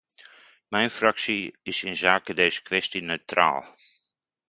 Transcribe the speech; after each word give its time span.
Mijn 0.73 0.89
fractie 0.91 1.55
is 1.61 1.83
inzake 1.83 2.33
deze 2.33 2.61
kwestie 2.61 3.01
neutraal. 3.01 3.75